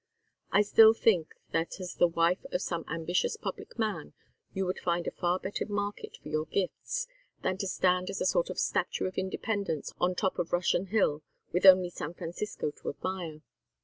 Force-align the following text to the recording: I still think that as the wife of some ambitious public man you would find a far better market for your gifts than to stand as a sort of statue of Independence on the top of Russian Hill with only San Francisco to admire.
I 0.51 0.63
still 0.63 0.95
think 0.95 1.29
that 1.51 1.79
as 1.79 1.93
the 1.93 2.07
wife 2.07 2.43
of 2.51 2.63
some 2.63 2.85
ambitious 2.89 3.37
public 3.37 3.77
man 3.77 4.13
you 4.51 4.65
would 4.65 4.79
find 4.79 5.05
a 5.05 5.11
far 5.11 5.37
better 5.37 5.67
market 5.67 6.17
for 6.17 6.27
your 6.29 6.45
gifts 6.47 7.05
than 7.43 7.59
to 7.59 7.67
stand 7.67 8.09
as 8.09 8.19
a 8.19 8.25
sort 8.25 8.49
of 8.49 8.57
statue 8.57 9.05
of 9.05 9.19
Independence 9.19 9.93
on 10.01 10.13
the 10.13 10.15
top 10.15 10.39
of 10.39 10.53
Russian 10.53 10.87
Hill 10.87 11.21
with 11.51 11.67
only 11.67 11.91
San 11.91 12.15
Francisco 12.15 12.71
to 12.81 12.89
admire. 12.89 13.41